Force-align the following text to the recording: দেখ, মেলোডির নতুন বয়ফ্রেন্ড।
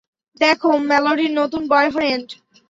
দেখ, 0.41 0.59
মেলোডির 0.89 1.31
নতুন 1.39 1.61
বয়ফ্রেন্ড। 1.71 2.27